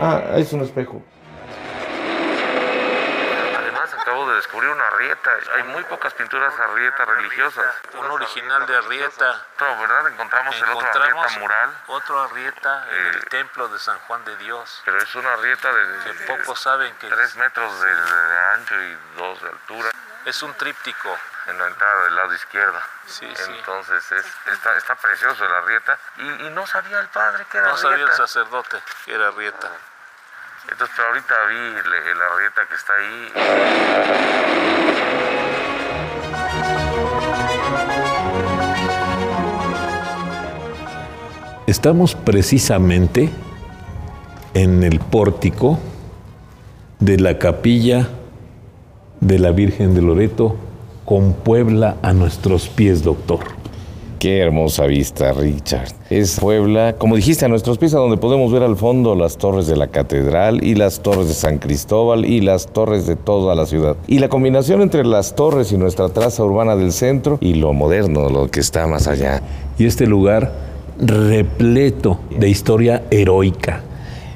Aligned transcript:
Ah, 0.00 0.22
es 0.36 0.52
un 0.52 0.62
espejo. 0.62 1.02
Además, 3.58 3.92
acabo 3.94 4.28
de 4.30 4.36
descubrir 4.36 4.70
una 4.70 4.86
Arrieta. 4.88 5.30
Hay 5.56 5.62
muy 5.64 5.82
pocas 5.84 6.14
pinturas 6.14 6.52
Arrieta 6.58 7.04
religiosas. 7.04 7.74
Un 7.98 8.06
original 8.10 8.66
de 8.66 8.76
Arrieta. 8.76 9.44
Otro, 9.54 9.78
¿verdad? 9.80 10.08
Encontramos, 10.08 10.56
el 10.56 10.64
otro 10.70 10.88
Arrieta 11.02 11.38
mural. 11.38 11.70
Otro 11.88 12.20
Arrieta 12.22 12.86
en 12.90 13.06
Eh, 13.06 13.10
el 13.14 13.24
templo 13.26 13.68
de 13.68 13.78
San 13.78 13.98
Juan 14.00 14.24
de 14.24 14.36
Dios. 14.38 14.82
Pero 14.84 14.98
es 14.98 15.14
una 15.14 15.32
Arrieta 15.34 15.72
de, 15.72 15.98
Que 16.04 16.12
de 16.14 16.26
pocos 16.38 16.60
saben 16.60 16.94
que 16.96 17.08
3 17.08 17.36
metros 17.36 17.80
de, 17.80 17.94
de 17.94 18.38
ancho 18.54 18.74
y 18.82 18.98
2 19.18 19.42
de 19.42 19.48
altura. 19.48 19.90
es 20.24 20.42
un 20.42 20.54
tríptico. 20.54 21.16
En 21.46 21.58
la 21.58 21.66
entrada 21.66 22.04
del 22.04 22.14
lado 22.16 22.34
izquierdo. 22.34 22.78
Sí, 23.06 23.28
sí. 23.34 23.50
Entonces 23.58 24.12
es- 24.12 24.36
está, 24.52 24.76
está 24.76 24.94
precioso 24.94 25.44
el 25.44 25.52
Arrieta. 25.52 25.98
Y, 26.18 26.28
y 26.46 26.50
no 26.50 26.66
sabía 26.66 27.00
el 27.00 27.08
padre 27.08 27.44
que 27.50 27.58
era 27.58 27.68
No 27.68 27.76
sabía 27.78 28.04
el 28.04 28.12
sacerdote 28.12 28.80
que 29.04 29.14
era 29.14 29.28
Arrieta. 29.28 29.68
Entonces, 30.68 30.96
pero 30.96 31.08
ahorita 31.08 31.34
vi 31.48 31.56
el 31.56 32.20
Arrieta 32.20 32.66
que 32.68 32.74
está 32.74 32.92
ahí. 32.98 33.32
Estamos 41.66 42.14
precisamente 42.16 43.30
en 44.54 44.82
el 44.82 44.98
pórtico 44.98 45.78
de 46.98 47.18
la 47.18 47.38
capilla 47.38 48.08
de 49.20 49.38
la 49.38 49.52
Virgen 49.52 49.94
de 49.94 50.02
Loreto 50.02 50.56
con 51.04 51.32
Puebla 51.34 51.96
a 52.02 52.12
nuestros 52.12 52.68
pies, 52.68 53.02
doctor. 53.04 53.59
Qué 54.20 54.36
hermosa 54.40 54.84
vista, 54.84 55.32
Richard. 55.32 55.94
Es 56.10 56.38
Puebla, 56.38 56.94
como 56.98 57.16
dijiste, 57.16 57.46
a 57.46 57.48
nuestros 57.48 57.78
pies, 57.78 57.94
a 57.94 57.98
donde 58.00 58.18
podemos 58.18 58.52
ver 58.52 58.62
al 58.62 58.76
fondo 58.76 59.14
las 59.14 59.38
torres 59.38 59.66
de 59.66 59.76
la 59.76 59.86
catedral 59.86 60.62
y 60.62 60.74
las 60.74 61.00
torres 61.00 61.28
de 61.28 61.32
San 61.32 61.56
Cristóbal 61.56 62.26
y 62.26 62.42
las 62.42 62.66
torres 62.66 63.06
de 63.06 63.16
toda 63.16 63.54
la 63.54 63.64
ciudad. 63.64 63.96
Y 64.06 64.18
la 64.18 64.28
combinación 64.28 64.82
entre 64.82 65.06
las 65.06 65.34
torres 65.34 65.72
y 65.72 65.78
nuestra 65.78 66.10
traza 66.10 66.44
urbana 66.44 66.76
del 66.76 66.92
centro 66.92 67.38
y 67.40 67.54
lo 67.54 67.72
moderno, 67.72 68.28
lo 68.28 68.50
que 68.50 68.60
está 68.60 68.86
más 68.86 69.08
allá. 69.08 69.40
Y 69.78 69.86
este 69.86 70.06
lugar 70.06 70.52
repleto 70.98 72.20
de 72.28 72.50
historia 72.50 73.04
heroica. 73.10 73.84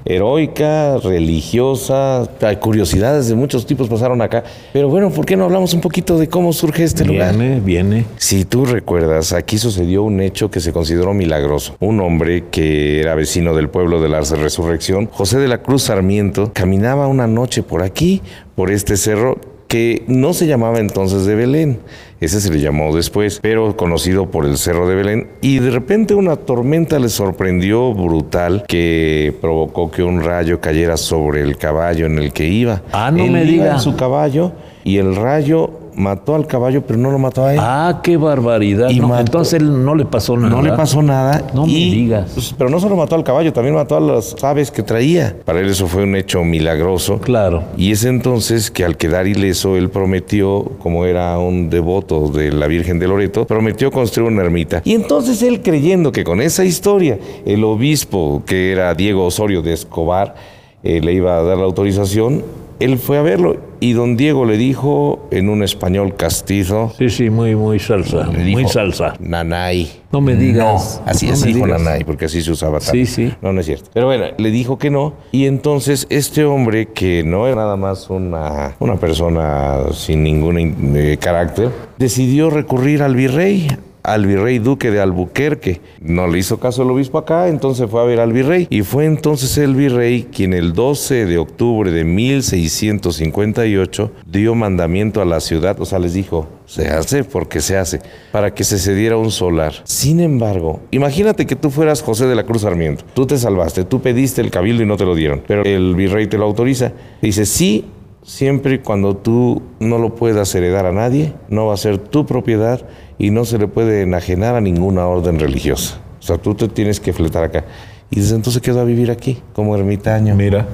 Heroica, 0.05 0.99
religiosa, 0.99 2.29
hay 2.43 2.57
curiosidades 2.57 3.29
de 3.29 3.35
muchos 3.35 3.65
tipos 3.65 3.89
pasaron 3.89 4.21
acá. 4.21 4.45
Pero 4.73 4.89
bueno, 4.89 5.11
¿por 5.11 5.25
qué 5.25 5.37
no 5.37 5.45
hablamos 5.45 5.73
un 5.73 5.81
poquito 5.81 6.19
de 6.19 6.29
cómo 6.29 6.53
surge 6.53 6.85
este 6.85 7.05
lugar? 7.05 7.37
Viene, 7.37 7.61
viene. 7.61 8.07
Si 8.17 8.45
tú 8.45 8.67
recuerdas, 8.67 9.33
aquí 9.33 9.57
sucedió 9.57 10.03
un 10.03 10.21
hecho 10.21 10.51
que 10.51 10.61
se 10.61 10.73
consideró 10.73 11.15
milagroso. 11.15 11.77
Un 11.81 12.01
hombre 12.01 12.45
que 12.51 13.01
era 13.01 13.15
vecino 13.15 13.55
del 13.55 13.71
pueblo 13.71 14.03
de 14.03 14.09
la 14.09 14.21
Resurrección, 14.21 15.07
José 15.07 15.39
de 15.39 15.49
la 15.49 15.63
Cruz 15.63 15.85
Sarmiento, 15.85 16.51
caminaba 16.53 17.07
una 17.07 17.27
noche 17.27 17.63
por 17.63 17.83
aquí, 17.83 18.21
por 18.55 18.71
este 18.71 18.97
cerro 18.97 19.54
que 19.75 20.05
no 20.07 20.35
se 20.35 20.47
llamaba 20.47 20.79
entonces 20.79 21.27
de 21.27 21.35
Belén, 21.35 21.81
ese 22.21 22.41
se 22.41 22.49
le 22.53 22.61
llamó 22.61 22.95
después, 22.95 23.41
pero 23.43 23.77
conocido 23.77 24.31
por 24.31 24.47
el 24.47 24.57
Cerro 24.57 24.87
de 24.89 24.95
Belén, 24.95 25.27
y 25.41 25.59
de 25.59 25.71
repente 25.73 26.15
una 26.15 26.37
tormenta 26.37 27.01
le 27.01 27.09
sorprendió 27.09 27.93
brutal 27.93 28.67
que 28.69 29.35
provocó 29.41 29.91
que 29.91 30.05
un 30.05 30.23
rayo 30.23 30.61
cayera 30.61 30.97
sobre 30.97 31.41
el 31.43 31.57
caballo 31.57 32.07
en 32.07 32.19
el 32.19 32.33
que 32.33 32.47
iba. 32.47 32.83
Ah, 32.93 33.11
no 33.11 33.25
Él 33.25 33.33
me 33.33 33.43
iba 33.43 33.51
diga. 33.51 33.73
en 33.73 33.81
su 33.81 33.97
caballo 33.97 34.53
y 34.85 34.99
el 34.99 35.17
rayo 35.17 35.71
mató 35.97 36.35
al 36.35 36.47
caballo, 36.47 36.83
pero 36.87 36.99
no 36.99 37.11
lo 37.11 37.19
mató 37.19 37.45
a 37.45 37.53
él. 37.55 37.61
Ah, 37.63 38.01
qué 38.03 38.17
barbaridad. 38.17 38.91
Y 38.91 39.01
No, 39.01 39.09
mató- 39.09 39.21
entonces 39.21 39.55
él 39.55 39.85
no 39.85 39.95
le 39.95 40.05
pasó 40.05 40.37
nada. 40.37 40.51
No 40.51 40.63
le 40.63 40.73
pasó 40.73 41.03
nada. 41.03 41.43
No 41.55 41.67
me 41.67 41.73
digas. 41.73 42.31
pues, 42.35 42.55
pero 42.57 42.71
no 42.71 42.81
solo 42.81 42.97
mató 42.97 43.15
al 43.15 43.25
caballo, 43.25 43.53
también 43.53 43.75
mató 43.75 43.97
a 43.97 44.01
las 44.01 44.37
aves 44.43 44.71
que 44.71 44.83
traía. 44.83 45.37
Para 45.45 45.61
él 45.61 45.69
eso 45.69 45.87
fue 45.87 46.03
un 46.05 46.17
hecho 46.17 46.43
milagroso. 46.45 47.19
Claro. 47.21 47.63
Y 47.77 47.93
es 47.93 48.05
entonces 48.05 48.71
que 48.71 48.85
al 48.85 48.97
quedar 48.97 49.27
ileso, 49.27 49.77
él 49.77 49.91
prometió, 49.91 50.65
como 50.81 51.05
era 51.07 51.39
un 51.39 51.71
devoto 51.71 52.29
de 52.29 52.53
la 52.53 52.67
Virgen 52.67 52.99
de 52.99 53.09
Loreto, 53.09 53.47
prometió 53.47 53.91
construir 53.91 54.31
una 54.33 54.43
ermita. 54.43 54.83
Y 54.85 54.95
entonces 54.95 55.43
él 55.43 55.63
creyendo 55.63 56.13
que 56.13 56.25
con 56.25 56.41
esa 56.41 56.65
historia, 56.65 57.19
el 57.47 57.65
obispo, 57.65 58.43
que 58.47 58.73
era 58.73 58.95
Diego 58.95 59.25
Osorio 59.27 59.63
de 59.63 59.73
Escobar, 59.73 60.35
eh, 60.83 61.01
le 61.01 61.13
iba 61.15 61.39
a 61.39 61.43
dar 61.43 61.57
la 61.57 61.65
autorización, 61.65 62.43
él 62.81 62.99
fue 62.99 63.19
a 63.19 63.23
verlo 63.23 63.57
y 63.81 63.93
don 63.93 64.17
Diego 64.17 64.45
le 64.47 64.57
dijo 64.57 65.29
en 65.31 65.49
un 65.49 65.63
español 65.63 66.15
castizo, 66.17 66.93
Sí, 66.99 67.11
sí, 67.11 67.29
muy, 67.31 67.55
muy 67.55 67.79
salsa. 67.79 68.27
le 68.33 68.51
Muy 68.53 68.67
salsa. 68.69 69.15
Nanay. 69.21 69.91
No 70.11 70.21
me 70.21 70.37
digas. 70.37 71.03
No, 71.05 71.11
así 71.11 71.27
No 71.27 71.33
así 71.35 71.53
dijo 71.53 71.67
digas. 71.67 71.83
Nanay, 71.83 72.05
porque 72.05 72.27
así 72.27 72.41
se 72.41 72.53
usaba 72.53 72.81
Sí, 72.81 72.87
también. 72.87 73.07
sí. 73.07 73.33
No, 73.43 73.53
no 73.53 73.61
es 73.61 73.67
cierto. 73.67 73.91
Pero 73.93 74.07
bueno, 74.07 74.27
le 74.39 74.51
dijo 74.51 74.79
que 74.79 74.91
no. 74.91 75.13
Y 75.33 75.47
entonces 75.47 76.07
este 76.09 76.45
hombre, 76.45 76.87
que 76.87 77.25
no 77.25 77.47
era 77.47 77.57
nada 77.57 77.77
más 77.77 78.09
una, 78.11 78.75
una 78.79 78.97
persona 78.97 79.93
sin 79.93 80.23
ningún 80.23 80.95
eh, 80.97 81.19
carácter, 81.21 81.71
decidió 81.99 82.49
recurrir 82.51 83.03
al 83.03 83.17
virrey, 83.17 83.67
al 84.05 84.27
virrey 84.27 84.59
duque 84.59 84.91
de 84.91 85.01
Albuquerque. 85.01 85.81
No 86.01 86.29
le 86.29 86.39
hizo 86.39 86.61
caso 86.61 86.83
el 86.83 86.91
obispo 86.91 87.17
acá, 87.19 87.49
entonces 87.49 87.91
fue 87.91 88.03
a 88.03 88.05
ver 88.05 88.21
al 88.21 88.33
virrey. 88.33 88.69
Y 88.71 88.83
fue 88.83 89.07
entonces 89.07 89.59
el 89.59 89.75
virrey 89.75 90.29
quien 90.31 90.53
el 90.53 90.75
12 90.75 91.25
de 91.25 91.39
octubre 91.39 91.91
de 91.91 92.05
1658 92.05 94.13
dio 94.27 94.55
mandamiento 94.55 95.23
a 95.23 95.25
la 95.25 95.41
ciudad, 95.41 95.81
o 95.81 95.87
sea, 95.87 95.99
les 95.99 96.13
dijo, 96.13 96.47
se 96.67 96.89
hace 96.89 97.25
porque 97.25 97.61
se 97.61 97.79
hace, 97.79 98.01
para 98.31 98.55
que 98.55 98.63
se 98.63 98.79
cediera 98.79 99.17
un 99.17 99.31
solar. 99.31 99.73
Sin 99.85 100.21
embargo, 100.21 100.81
imagínate 100.91 101.47
que 101.47 101.57
tú 101.57 101.71
fueras 101.71 102.03
José 102.03 102.27
de 102.27 102.35
la 102.35 102.45
Cruz 102.45 102.61
Sarmiento. 102.63 103.05
Tú 103.15 103.27
te 103.27 103.39
salvaste, 103.39 103.85
tú 103.85 104.03
pediste 104.03 104.43
el 104.43 104.51
cabildo 104.51 104.83
y 104.83 104.87
no 104.87 104.99
te 104.99 105.07
lo 105.07 105.15
dieron, 105.15 105.43
pero 105.47 105.63
el 105.65 105.95
virrey 105.95 106.27
te 106.27 106.37
lo 106.37 106.45
autoriza. 106.45 106.93
Dice, 107.23 107.47
sí, 107.47 107.87
siempre 108.23 108.75
y 108.75 108.79
cuando 108.79 109.17
tú 109.17 109.63
no 109.79 109.99
lo 109.99 110.15
puedas 110.15 110.55
heredar 110.55 110.87
a 110.87 110.93
nadie, 110.93 111.33
no 111.49 111.67
va 111.67 111.75
a 111.75 111.79
ser 111.79 111.99
tu 111.99 112.27
propiedad 112.27 112.87
y 113.19 113.31
no 113.31 113.45
se 113.45 113.59
le 113.59 113.69
puede 113.69 114.03
enajenar 114.03 114.55
a 114.55 114.61
ninguna 114.61 115.07
orden 115.07 115.39
religiosa. 115.39 115.99
O 116.19 116.23
sea, 116.23 116.39
tú 116.39 116.55
te 116.55 116.69
tienes 116.69 117.01
que 117.01 117.13
fletar 117.13 117.45
acá. 117.45 117.65
Y 118.11 118.21
desde 118.21 118.37
entonces 118.37 118.63
quedó 118.63 118.81
a 118.81 118.85
vivir 118.85 119.11
aquí, 119.11 119.43
como 119.53 119.77
ermitaño. 119.77 120.35
Mira. 120.35 120.67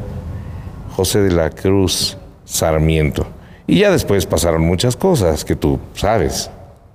José 0.97 1.23
de 1.23 1.33
la 1.33 1.51
Cruz 1.51 2.19
Sarmiento. 2.45 3.27
Y 3.67 3.79
ya 3.79 3.91
después 3.91 4.27
pasaron 4.27 4.63
muchas 4.63 4.97
cosas 4.97 5.45
que 5.45 5.57
tú 5.57 5.79
sabes. 5.95 6.51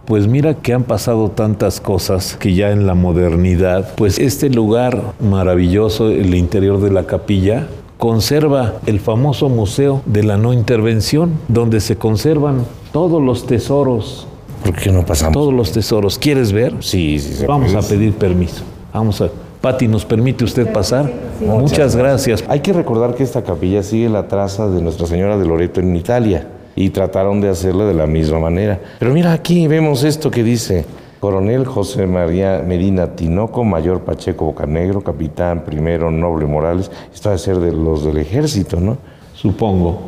Pues 0.06 0.28
mira 0.28 0.54
que 0.54 0.74
han 0.74 0.84
pasado 0.84 1.32
tantas 1.32 1.82
cosas 1.82 2.36
que 2.36 2.54
ya 2.54 2.70
en 2.70 2.86
la 2.86 2.94
modernidad, 2.94 3.96
pues 3.96 4.20
este 4.20 4.50
lugar 4.50 5.14
maravilloso, 5.20 6.10
el 6.10 6.36
interior 6.36 6.80
de 6.80 6.92
la 6.92 7.08
capilla, 7.08 7.68
conserva 7.98 8.76
el 8.86 9.00
famoso 9.00 9.50
Museo 9.50 10.04
de 10.06 10.22
la 10.22 10.38
No 10.38 10.54
Intervención, 10.54 11.32
donde 11.48 11.80
se 11.80 11.96
conservan 11.96 12.66
todos 12.92 13.24
los 13.24 13.48
tesoros, 13.48 14.28
¿Por 14.66 14.76
qué 14.76 14.92
no 14.92 15.06
pasamos? 15.06 15.34
todos 15.34 15.54
los 15.54 15.72
tesoros. 15.72 16.18
¿Quieres 16.18 16.52
ver? 16.52 16.74
Sí, 16.80 17.20
sí, 17.20 17.34
se 17.36 17.46
Vamos 17.48 17.72
puede. 17.72 17.86
a 17.86 17.88
pedir 17.88 18.14
permiso. 18.14 18.64
Vamos 18.92 19.22
a... 19.22 19.30
Pati, 19.62 19.88
¿nos 19.88 20.06
permite 20.06 20.44
usted 20.44 20.72
pasar? 20.72 21.12
Muchas 21.40 21.96
gracias. 21.96 22.44
Hay 22.48 22.60
que 22.60 22.74
recordar 22.74 23.16
que 23.16 23.24
esta 23.24 23.44
capilla 23.44 23.82
sigue 23.84 24.10
la 24.10 24.28
traza 24.28 24.68
de 24.68 24.82
Nuestra 24.82 25.08
Señora 25.08 25.38
de 25.38 25.46
Loreto 25.46 25.80
en 25.80 25.96
Italia 25.96 26.48
y 26.76 26.90
trataron 26.90 27.42
de 27.42 27.50
hacerla 27.50 27.86
de 27.86 27.94
la 27.94 28.06
misma 28.08 28.40
manera. 28.40 28.80
Pero 29.00 29.14
mira 29.14 29.34
aquí, 29.34 29.68
vemos 29.68 30.04
esto 30.04 30.30
que 30.30 30.44
dice 30.44 30.86
Coronel 31.20 31.66
José 31.66 32.06
María 32.06 32.64
Medina 32.66 33.16
Tinoco, 33.16 33.64
Mayor 33.64 34.02
Pacheco 34.02 34.46
Bocanegro, 34.46 35.02
Capitán 35.02 35.64
Primero 35.66 36.12
Noble 36.12 36.46
Morales. 36.46 36.92
Esto 37.14 37.30
debe 37.30 37.40
ser 37.40 37.60
de 37.60 37.72
los 37.72 38.04
del 38.04 38.18
ejército, 38.18 38.80
¿no? 38.80 38.98
Supongo. 39.34 40.00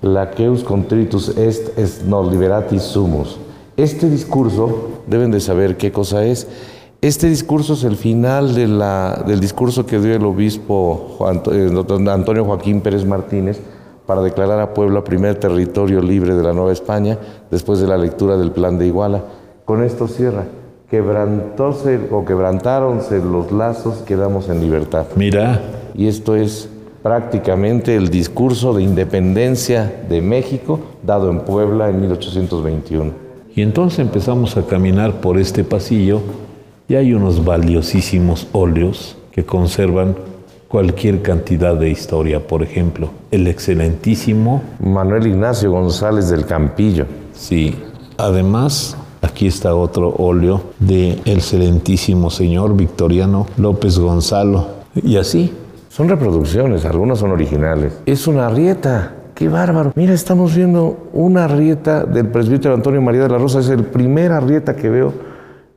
Laqueus 0.00 0.64
contritus 0.64 1.36
est 1.36 1.78
est 1.78 2.04
nos 2.06 2.30
liberatis 2.30 2.82
sumus. 2.82 3.38
Este 3.76 4.08
discurso, 4.10 4.88
deben 5.06 5.30
de 5.30 5.40
saber 5.40 5.76
qué 5.76 5.92
cosa 5.92 6.24
es. 6.24 6.46
Este 7.00 7.28
discurso 7.28 7.72
es 7.74 7.84
el 7.84 7.96
final 7.96 8.54
de 8.54 8.68
la- 8.68 9.24
del 9.26 9.40
discurso 9.40 9.86
que 9.86 9.98
dio 9.98 10.14
el 10.14 10.24
obispo 10.24 11.14
Juan- 11.18 11.42
eh, 11.50 11.70
Antonio 12.10 12.44
Joaquín 12.44 12.80
Pérez 12.80 13.04
Martínez 13.04 13.60
para 14.06 14.22
declarar 14.22 14.60
a 14.60 14.74
Puebla 14.74 15.02
primer 15.02 15.36
territorio 15.36 16.00
libre 16.00 16.34
de 16.34 16.42
la 16.42 16.52
Nueva 16.52 16.72
España 16.72 17.18
después 17.50 17.80
de 17.80 17.86
la 17.88 17.96
lectura 17.96 18.36
del 18.36 18.52
Plan 18.52 18.78
de 18.78 18.86
Iguala. 18.86 19.22
Con 19.64 19.82
esto 19.82 20.06
cierra. 20.06 20.44
Quebrantóse 20.90 21.98
o 22.12 22.24
quebrantáronse 22.24 23.18
los 23.18 23.50
lazos, 23.50 24.02
quedamos 24.06 24.48
en 24.48 24.60
libertad. 24.60 25.06
Mira, 25.16 25.60
Y 25.94 26.06
esto 26.06 26.36
es 26.36 26.68
prácticamente 27.02 27.96
el 27.96 28.08
discurso 28.08 28.72
de 28.74 28.82
independencia 28.82 30.04
de 30.08 30.20
México 30.22 30.78
dado 31.02 31.30
en 31.30 31.40
Puebla 31.40 31.90
en 31.90 32.00
1821. 32.00 33.21
Y 33.54 33.62
entonces 33.62 33.98
empezamos 33.98 34.56
a 34.56 34.66
caminar 34.66 35.20
por 35.20 35.38
este 35.38 35.62
pasillo 35.64 36.20
y 36.88 36.94
hay 36.94 37.12
unos 37.12 37.44
valiosísimos 37.44 38.46
óleos 38.52 39.16
que 39.30 39.44
conservan 39.44 40.14
cualquier 40.68 41.20
cantidad 41.20 41.76
de 41.76 41.90
historia. 41.90 42.46
Por 42.46 42.62
ejemplo, 42.62 43.10
el 43.30 43.46
excelentísimo, 43.46 44.62
Manuel 44.80 45.26
Ignacio 45.26 45.70
González 45.70 46.28
del 46.30 46.46
Campillo. 46.46 47.06
sí. 47.34 47.74
Además, 48.18 48.96
aquí 49.22 49.46
está 49.46 49.74
otro 49.74 50.14
óleo 50.18 50.60
de 50.78 51.12
el 51.24 51.38
excelentísimo 51.38 52.30
señor 52.30 52.76
Victoriano 52.76 53.46
López 53.56 53.98
Gonzalo. 53.98 54.66
Y 55.02 55.16
así, 55.16 55.52
Son 55.88 56.08
reproducciones, 56.08 56.86
algunas 56.86 57.18
son 57.18 57.32
originales. 57.32 57.92
Es 58.06 58.26
una 58.26 58.46
arrieta. 58.46 59.12
¡Qué 59.42 59.48
bárbaro! 59.48 59.90
Mira, 59.96 60.14
estamos 60.14 60.54
viendo 60.54 61.08
una 61.12 61.46
arrieta 61.46 62.04
del 62.04 62.28
presbítero 62.28 62.74
Antonio 62.74 63.02
María 63.02 63.22
de 63.22 63.28
la 63.28 63.38
Rosa. 63.38 63.58
Es 63.58 63.70
el 63.70 63.82
primer 63.82 64.30
arrieta 64.30 64.76
que 64.76 64.88
veo 64.88 65.12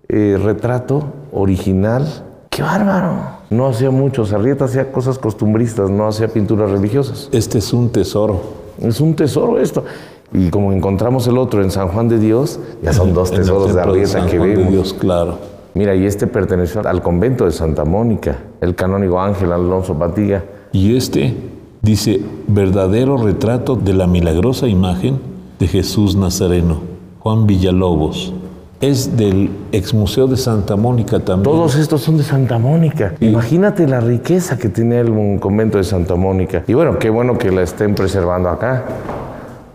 eh, 0.08 0.38
retrato 0.40 1.04
original. 1.32 2.06
¡Qué 2.52 2.62
bárbaro! 2.62 3.14
No 3.50 3.66
hacía 3.66 3.90
muchos 3.90 4.34
arrietas, 4.34 4.70
hacía 4.70 4.92
cosas 4.92 5.18
costumbristas, 5.18 5.90
no 5.90 6.08
hacía 6.08 6.28
pinturas 6.28 6.70
religiosas. 6.70 7.28
este 7.32 7.58
es 7.58 7.74
un 7.74 7.90
tesoro. 7.90 8.40
Es 8.80 9.02
un 9.02 9.16
tesoro 9.16 9.60
esto. 9.60 9.84
Y 10.32 10.52
como 10.52 10.72
encontramos 10.72 11.26
el 11.26 11.40
otro 11.40 11.64
en 11.64 11.72
San 11.72 11.88
Juan 11.88 12.08
de 12.08 12.20
Dios, 12.20 12.60
ya 12.84 12.94
son 12.94 13.16
dos 13.16 13.32
tesoros 13.32 13.74
de 13.74 13.82
arrieta 13.82 14.28
que 14.28 14.38
Juan 14.38 14.54
de. 14.54 14.66
Dios, 14.66 14.94
claro. 14.94 15.40
Mira, 15.74 15.96
y 15.96 16.06
este 16.06 16.28
perteneció 16.28 16.88
al 16.88 17.02
convento 17.02 17.46
de 17.46 17.52
Santa 17.52 17.84
Mónica, 17.84 18.38
el 18.62 18.76
canónigo 18.76 19.20
Ángel 19.20 19.52
Alonso 19.52 19.98
Patiga. 19.98 20.44
Y 20.72 20.96
este 20.96 21.55
dice, 21.86 22.20
verdadero 22.48 23.16
retrato 23.16 23.76
de 23.76 23.94
la 23.94 24.08
milagrosa 24.08 24.68
imagen 24.68 25.20
de 25.60 25.68
Jesús 25.68 26.16
Nazareno, 26.16 26.80
Juan 27.20 27.46
Villalobos. 27.46 28.34
Es 28.82 29.16
del 29.16 29.50
ex 29.72 29.94
museo 29.94 30.28
de 30.28 30.36
Santa 30.36 30.76
Mónica 30.76 31.20
también. 31.20 31.44
Todos 31.44 31.76
estos 31.76 32.02
son 32.02 32.18
de 32.18 32.24
Santa 32.24 32.58
Mónica. 32.58 33.16
Imagínate 33.22 33.88
la 33.88 34.02
riqueza 34.02 34.58
que 34.58 34.68
tiene 34.68 35.00
el 35.00 35.40
convento 35.40 35.78
de 35.78 35.86
Santa 35.86 36.16
Mónica. 36.16 36.64
Y 36.68 36.74
bueno, 36.74 37.00
qué 37.00 37.10
bueno 37.10 37.38
que 37.38 37.52
la 37.52 37.62
estén 37.62 37.96
preservando 37.96 38.50
acá. 38.50 38.84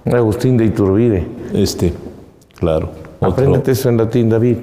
Agustín 0.04 0.58
de 0.58 0.66
Iturbide. 0.66 1.26
Este, 1.54 1.94
claro. 2.58 2.90
Otro. 3.20 3.32
Apréndete 3.32 3.72
eso 3.72 3.88
en 3.88 3.96
latín, 3.96 4.28
David. 4.28 4.56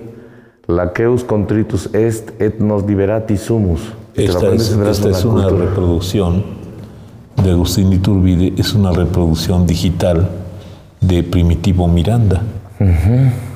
Laqueus 0.67 1.23
contritus 1.23 1.89
est 1.93 2.39
et 2.41 2.59
nos 2.59 2.85
liberati 2.85 3.37
sumus. 3.37 3.93
Esta 4.13 4.51
es, 4.53 4.71
esta 4.71 5.27
una 5.27 5.43
cultura. 5.43 5.65
reproducción 5.65 6.56
de 7.43 7.51
Agustín 7.51 7.93
Iturbide, 7.93 8.53
es 8.57 8.73
una 8.73 8.91
reproducción 8.91 9.65
digital 9.65 10.27
de 11.01 11.23
Primitivo 11.23 11.87
Miranda. 11.87 12.41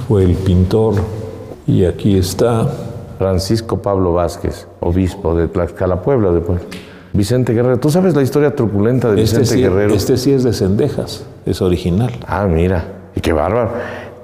Fue 0.08 0.24
el 0.24 0.36
pintor. 0.36 0.96
Y 1.68 1.86
aquí 1.86 2.18
está 2.18 2.68
Francisco 3.18 3.82
Pablo 3.82 4.14
Vázquez, 4.14 4.68
obispo 4.80 5.36
de 5.36 5.48
Tlaxcala, 5.48 6.02
Puebla, 6.02 6.32
después. 6.32 6.62
Vicente 7.14 7.54
Guerrero. 7.54 7.78
¿Tú 7.80 7.90
sabes 7.90 8.16
la 8.16 8.22
historia 8.22 8.56
truculenta 8.56 9.12
de 9.12 9.22
Este 9.22 9.40
Vicente 9.40 9.56
sí, 9.56 9.62
Guerrero? 9.62 9.94
este 9.94 10.18
sí 10.18 10.32
es 10.32 10.44
de 10.44 10.54
Cendejas, 10.54 11.26
es 11.46 11.62
original. 11.62 12.12
Ah, 12.26 12.48
mira. 12.48 12.84
Y 13.16 13.20
qué 13.20 13.34
bárbaro. 13.34 13.72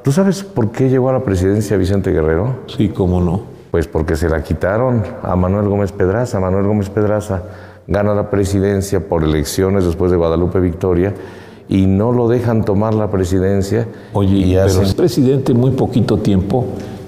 ¿Tú 0.03 0.11
sabes 0.11 0.43
por 0.43 0.71
qué 0.71 0.89
llegó 0.89 1.09
a 1.09 1.13
la 1.13 1.23
presidencia 1.23 1.75
Vicente 1.77 2.11
Guerrero? 2.11 2.55
Sí, 2.67 2.89
cómo 2.89 3.21
no. 3.21 3.41
Pues 3.71 3.87
porque 3.87 4.15
se 4.15 4.29
la 4.29 4.41
quitaron 4.41 5.03
a 5.21 5.35
Manuel 5.35 5.67
Gómez 5.67 5.91
Pedraza. 5.91 6.39
Manuel 6.39 6.65
Gómez 6.65 6.89
Pedraza 6.89 7.43
gana 7.87 8.13
la 8.13 8.29
presidencia 8.29 9.07
por 9.07 9.23
elecciones 9.23 9.85
después 9.85 10.11
de 10.11 10.17
Guadalupe 10.17 10.59
Victoria 10.59 11.13
y 11.69 11.85
no 11.85 12.11
lo 12.11 12.27
dejan 12.27 12.63
tomar 12.63 12.93
la 12.93 13.09
presidencia. 13.11 13.87
Oye, 14.13 14.35
y 14.37 14.51
pero 14.53 14.65
hacen- 14.65 14.83
es 14.83 14.93
presidente 14.93 15.53
muy 15.53 15.71
poquito 15.71 16.17
tiempo 16.17 16.65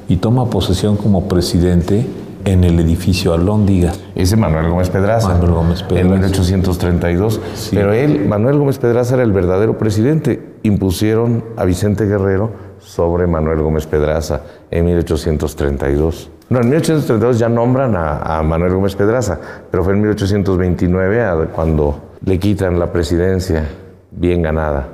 y 0.08 0.18
toma 0.18 0.50
posesión 0.50 0.98
como 0.98 1.28
presidente 1.28 2.06
en 2.46 2.64
el 2.64 2.80
edificio 2.80 3.34
Alhóndiga. 3.34 3.92
Ese 4.16 4.36
Manuel 4.38 4.70
Gómez 4.70 4.90
Pedraza. 4.90 5.28
Manuel 5.30 5.52
Gómez 5.52 5.82
En 5.82 5.88
Pedraza. 5.88 6.14
1832. 6.14 7.42
Pero 7.72 7.94
él, 7.94 8.26
Manuel 8.28 8.58
Gómez 8.58 8.80
Pedraza, 8.80 9.16
era 9.16 9.24
el 9.24 9.32
verdadero 9.34 9.78
presidente. 9.78 10.42
Impusieron 10.64 11.44
a 11.58 11.66
Vicente 11.66 12.06
Guerrero 12.06 12.52
sobre 12.80 13.28
Manuel 13.28 13.62
Gómez 13.62 13.86
Pedraza 13.88 14.42
en 14.72 14.86
1832. 14.86 16.30
No, 16.50 16.60
en 16.62 16.70
1832 16.70 17.40
ya 17.40 17.50
nombran 17.50 17.96
a, 17.96 18.42
Manuel 18.44 18.74
Gómez 18.74 18.96
Pedraza, 18.96 19.40
pero 19.70 19.84
fue 19.84 19.94
en 19.94 20.02
1829 20.02 21.24
a- 21.24 21.36
cuando 21.54 22.00
le 22.26 22.40
quitan 22.40 22.80
la 22.80 22.92
presidencia 22.92 23.68
bien 24.12 24.42
ganada. 24.42 24.88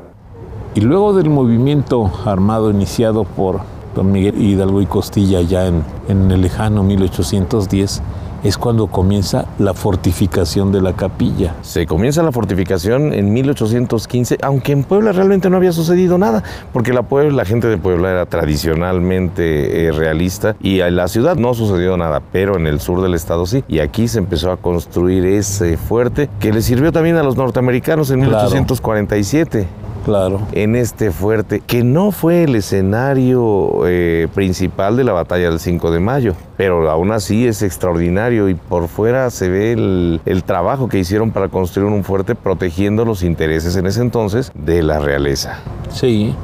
Y 0.74 0.82
luego 0.82 1.14
del 1.14 1.30
movimiento 1.30 2.12
armado 2.26 2.70
iniciado 2.70 3.24
por 3.24 3.60
don 3.96 4.12
Miguel 4.12 4.42
Hidalgo 4.42 4.82
y 4.82 4.86
Costilla 4.86 5.40
ya 5.42 5.68
en, 5.68 5.84
en 6.10 6.30
el 6.30 6.42
lejano 6.42 6.84
1810, 6.84 8.02
es 8.46 8.60
cuando 8.60 8.88
comienza 8.88 9.46
la 9.58 9.74
fortificación 9.74 10.72
de 10.72 10.80
la 10.80 10.94
capilla. 10.94 11.56
Se 11.64 11.88
comienza 11.88 12.22
la 12.22 12.32
fortificación 12.32 13.12
en 13.12 13.34
1815, 13.34 14.38
aunque 14.44 14.72
en 14.72 14.84
Puebla 14.84 15.12
realmente 15.12 15.50
no 15.50 15.58
había 15.58 15.72
sucedido 15.72 16.20
nada, 16.20 16.44
porque 16.72 16.94
la, 16.94 17.02
Puebla, 17.02 17.34
la 17.34 17.46
gente 17.46 17.68
de 17.68 17.78
Puebla 17.78 18.12
era 18.12 18.26
tradicionalmente 18.28 19.88
eh, 19.88 19.92
realista 19.92 20.56
y 20.62 20.80
en 20.82 20.96
la 20.96 21.08
ciudad 21.08 21.36
no 21.36 21.56
sucedió 21.56 21.98
nada, 21.98 22.22
pero 22.32 22.56
en 22.56 22.68
el 22.68 22.80
sur 22.80 23.02
del 23.02 23.16
estado 23.16 23.48
sí. 23.48 23.64
Y 23.68 23.80
aquí 23.80 24.08
se 24.08 24.20
empezó 24.20 24.52
a 24.52 24.58
construir 24.58 25.26
ese 25.26 25.78
fuerte 25.78 26.30
que 26.40 26.54
le 26.54 26.62
sirvió 26.62 26.92
también 26.92 27.18
a 27.18 27.24
los 27.24 27.36
norteamericanos 27.38 28.12
en 28.12 28.20
Claro. 28.20 28.44
1847 28.46 29.68
Claro. 30.06 30.42
en 30.52 30.76
este 30.76 31.12
fuerte, 31.12 31.62
que 31.66 31.84
no 31.84 32.12
fue 32.12 32.44
el 32.44 32.56
escenario 32.56 33.88
eh, 33.88 34.28
principal 34.34 34.96
de 34.96 35.04
la 35.04 35.14
batalla 35.14 35.50
del 35.50 35.60
5 35.60 35.92
de 35.92 36.00
mayo, 36.00 36.34
pero 36.58 36.90
aún 36.90 37.12
así 37.12 37.48
es 37.48 37.64
extraordinario 37.64 38.48
y 38.48 38.54
por 38.54 38.88
fuera 38.88 39.30
se 39.32 39.50
ve 39.50 39.74
el, 39.74 40.22
el 40.26 40.44
trabajo 40.44 40.88
que 40.88 41.00
hicieron 41.00 41.32
para 41.32 41.50
construir 41.50 41.92
un 41.92 42.04
fuerte 42.04 42.36
protegiendo 42.36 43.04
los 43.04 43.24
intereses 43.24 43.76
en 43.76 43.88
ese 43.88 44.02
entonces 44.02 44.52
de 44.54 44.84
la 44.84 45.00
realeza. 45.00 45.60
Sí. 45.90 46.36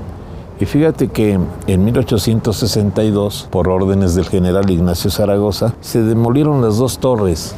Y 0.59 0.65
fíjate 0.65 1.07
que 1.07 1.39
en 1.65 1.85
1862, 1.85 3.47
por 3.49 3.67
órdenes 3.67 4.13
del 4.13 4.27
general 4.27 4.69
Ignacio 4.69 5.09
Zaragoza, 5.09 5.73
se 5.81 6.03
demolieron 6.03 6.61
las 6.61 6.77
dos 6.77 6.99
torres. 6.99 7.55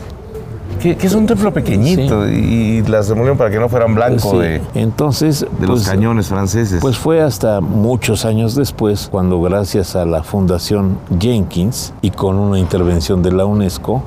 Que, 0.83 0.97
que 0.97 1.07
es 1.07 1.13
un 1.15 1.25
templo 1.25 1.53
pequeñito 1.53 2.27
y 2.27 2.81
las 2.83 3.07
demolieron 3.07 3.37
para 3.37 3.49
que 3.49 3.57
no 3.57 3.69
fueran 3.69 3.95
blanco 3.95 4.31
Sí. 4.31 4.37
de, 4.37 4.61
Entonces, 4.75 5.39
de 5.59 5.65
los 5.67 5.79
pues, 5.79 5.87
cañones 5.89 6.27
franceses. 6.27 6.81
Pues 6.81 6.97
fue 6.97 7.21
hasta 7.21 7.61
muchos 7.61 8.25
años 8.25 8.53
después 8.53 9.07
cuando 9.09 9.39
gracias 9.41 9.95
a 9.95 10.05
la 10.05 10.23
Fundación 10.23 10.97
Jenkins 11.19 11.93
y 12.01 12.09
con 12.11 12.35
una 12.37 12.59
intervención 12.59 13.23
de 13.23 13.31
la 13.31 13.45
UNESCO 13.45 14.03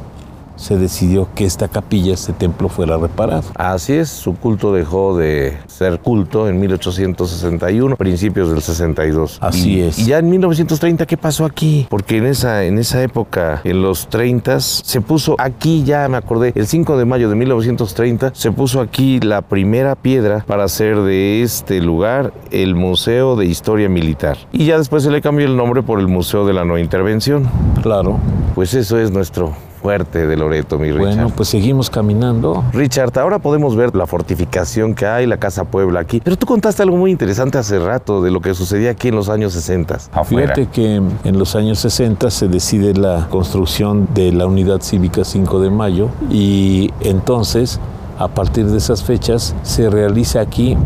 se 0.56 0.76
decidió 0.76 1.28
que 1.34 1.44
esta 1.44 1.68
capilla, 1.68 2.14
este 2.14 2.32
templo 2.32 2.68
fuera 2.68 2.96
reparado. 2.98 3.44
Así 3.54 3.92
es, 3.92 4.08
su 4.08 4.34
culto 4.34 4.72
dejó 4.72 5.16
de 5.16 5.56
ser 5.66 6.00
culto 6.00 6.48
en 6.48 6.58
1861, 6.60 7.96
principios 7.96 8.50
del 8.50 8.62
62. 8.62 9.38
Así 9.40 9.76
Y- 9.76 9.80
es. 9.82 9.98
Y 9.98 10.06
ya 10.06 10.18
en 10.18 10.28
1930, 10.30 11.06
¿qué 11.06 11.16
pasó 11.16 11.44
aquí? 11.44 11.86
Porque 11.90 12.18
en 12.18 12.26
esa, 12.26 12.64
en 12.64 12.78
esa 12.78 13.02
época, 13.02 13.60
en 13.64 13.82
los 13.82 14.08
30, 14.08 14.60
se 14.60 15.00
puso 15.00 15.36
aquí, 15.38 15.84
ya 15.84 16.08
me 16.08 16.16
acordé, 16.16 16.52
el 16.54 16.66
5 16.66 16.96
de 16.96 17.04
mayo 17.04 17.28
de 17.28 17.36
1930, 17.36 18.32
se 18.34 18.50
puso 18.52 18.80
aquí 18.80 19.20
la 19.20 19.42
primera 19.42 19.94
piedra 19.94 20.44
para 20.46 20.64
hacer 20.64 21.00
de 21.00 21.42
este 21.42 21.80
lugar 21.80 22.32
el 22.50 22.74
Museo 22.74 23.36
de 23.36 23.46
Historia 23.46 23.88
Militar. 23.88 24.38
Y 24.52 24.66
ya 24.66 24.78
después 24.78 25.02
se 25.02 25.10
le 25.10 25.20
cambió 25.20 25.46
el 25.46 25.56
nombre 25.56 25.82
por 25.82 26.00
el 26.00 26.08
Museo 26.08 26.46
de 26.46 26.52
la 26.52 26.64
No 26.64 26.78
Intervención. 26.78 27.48
Claro. 27.82 28.18
Pues 28.54 28.74
eso 28.74 28.98
es 28.98 29.10
nuestro 29.10 29.52
fuerte 29.86 30.26
de 30.26 30.36
Loreto, 30.36 30.80
mi 30.80 30.90
Richard. 30.90 31.14
Bueno, 31.14 31.32
pues 31.36 31.48
seguimos 31.48 31.90
caminando. 31.90 32.64
Richard, 32.72 33.16
ahora 33.20 33.38
podemos 33.38 33.76
ver 33.76 33.94
la 33.94 34.04
fortificación 34.04 34.96
que 34.96 35.06
hay, 35.06 35.28
la 35.28 35.36
Casa 35.36 35.62
Puebla 35.62 36.00
aquí. 36.00 36.20
Pero 36.24 36.36
tú 36.36 36.44
contaste 36.44 36.82
algo 36.82 36.96
muy 36.96 37.12
interesante 37.12 37.56
hace 37.56 37.78
rato 37.78 38.20
de 38.20 38.32
lo 38.32 38.40
que 38.40 38.52
sucedía 38.52 38.90
aquí 38.90 39.06
en 39.06 39.14
los 39.14 39.28
años 39.28 39.52
60. 39.52 39.98
Fíjate 40.24 40.66
que 40.66 40.96
en 40.96 41.38
los 41.38 41.54
años 41.54 41.78
60 41.78 42.32
se 42.32 42.48
decide 42.48 42.94
la 42.94 43.28
construcción 43.30 44.08
de 44.12 44.32
la 44.32 44.46
Unidad 44.46 44.80
Cívica 44.80 45.22
5 45.24 45.60
de 45.60 45.70
Mayo 45.70 46.08
y 46.32 46.90
entonces, 47.00 47.78
a 48.18 48.26
partir 48.26 48.66
de 48.66 48.78
esas 48.78 49.04
fechas, 49.04 49.54
se 49.62 49.88
realiza 49.88 50.40
aquí 50.40 50.76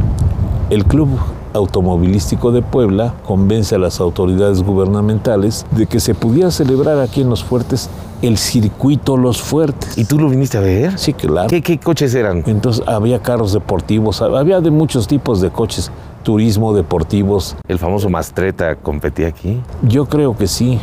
el 0.68 0.84
Club 0.84 1.08
Automovilístico 1.54 2.52
de 2.52 2.60
Puebla 2.60 3.14
convence 3.24 3.74
a 3.74 3.78
las 3.78 3.98
autoridades 3.98 4.62
gubernamentales 4.62 5.64
de 5.70 5.86
que 5.86 6.00
se 6.00 6.14
pudiera 6.14 6.50
celebrar 6.50 7.00
aquí 7.00 7.22
en 7.22 7.30
los 7.30 7.42
fuertes 7.42 7.88
el 8.22 8.36
circuito 8.38 9.16
Los 9.16 9.40
Fuertes. 9.40 9.96
¿Y 9.96 10.04
tú 10.04 10.18
lo 10.18 10.28
viniste 10.28 10.58
a 10.58 10.60
ver? 10.60 10.98
Sí, 10.98 11.12
claro. 11.12 11.48
¿Qué, 11.48 11.62
qué 11.62 11.78
coches 11.78 12.14
eran? 12.14 12.42
Entonces 12.46 12.86
había 12.86 13.20
carros 13.20 13.52
deportivos, 13.52 14.22
había 14.22 14.60
de 14.60 14.70
muchos 14.70 15.06
tipos 15.06 15.40
de 15.40 15.50
coches, 15.50 15.90
turismo, 16.22 16.74
deportivos. 16.74 17.56
¿El 17.66 17.78
famoso 17.78 18.10
Mastreta 18.10 18.76
competía 18.76 19.28
aquí? 19.28 19.60
Yo 19.82 20.06
creo 20.06 20.36
que 20.36 20.46
sí. 20.46 20.80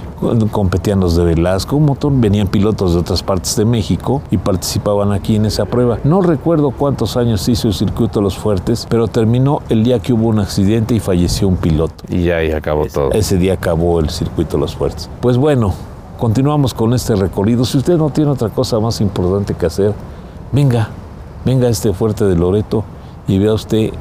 Competían 0.51 0.99
los 0.99 1.15
de 1.15 1.23
Velasco, 1.23 1.75
un 1.75 1.85
montón, 1.85 2.21
venían 2.21 2.47
pilotos 2.47 2.93
de 2.93 2.99
otras 2.99 3.21
partes 3.21 3.55
de 3.55 3.65
México 3.65 4.21
y 4.31 4.37
participaban 4.37 5.11
aquí 5.11 5.35
en 5.35 5.45
esa 5.45 5.65
prueba. 5.65 5.99
No 6.03 6.21
recuerdo 6.21 6.71
cuántos 6.71 7.17
años 7.17 7.47
hizo 7.49 7.67
el 7.67 7.73
circuito 7.73 8.21
Los 8.21 8.37
Fuertes, 8.37 8.87
pero 8.89 9.07
terminó 9.07 9.61
el 9.69 9.83
día 9.83 9.99
que 9.99 10.13
hubo 10.13 10.27
un 10.27 10.39
accidente 10.39 10.95
y 10.95 10.99
falleció 10.99 11.47
un 11.47 11.57
piloto. 11.57 11.93
Y 12.09 12.23
ya 12.23 12.37
ahí 12.37 12.51
acabó 12.51 12.87
todo. 12.87 13.11
Ese 13.11 13.37
día 13.37 13.53
acabó 13.53 13.99
el 13.99 14.09
circuito 14.09 14.57
Los 14.57 14.75
Fuertes. 14.75 15.09
Pues 15.21 15.37
bueno, 15.37 15.73
continuamos 16.17 16.73
con 16.73 16.93
este 16.93 17.15
recorrido. 17.15 17.65
Si 17.65 17.77
usted 17.77 17.97
no 17.97 18.09
tiene 18.09 18.31
otra 18.31 18.49
cosa 18.49 18.79
más 18.79 18.99
importante 19.01 19.53
que 19.53 19.65
hacer, 19.65 19.93
venga, 20.51 20.89
venga 21.45 21.67
a 21.67 21.69
este 21.69 21.93
fuerte 21.93 22.25
de 22.25 22.35
Loreto 22.35 22.83
y 23.27 23.39
vea 23.39 23.53
usted 23.53 23.91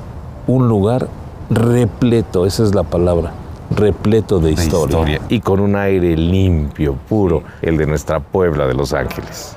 un 0.46 0.68
lugar 0.68 1.08
repleto, 1.50 2.46
esa 2.46 2.64
es 2.64 2.74
la 2.74 2.82
palabra, 2.82 3.32
repleto 3.70 4.40
de 4.40 4.52
historia. 4.52 5.16
historia. 5.16 5.20
Y 5.28 5.40
con 5.40 5.60
un 5.60 5.76
aire 5.76 6.16
limpio, 6.16 6.96
puro, 7.08 7.42
el 7.62 7.76
de 7.76 7.86
nuestra 7.86 8.20
Puebla 8.20 8.66
de 8.66 8.74
Los 8.74 8.92
Ángeles. 8.92 9.56